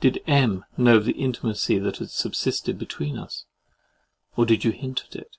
[0.00, 3.44] Did M—— know of the intimacy that had subsisted between us?
[4.34, 5.36] Or did you hint at it?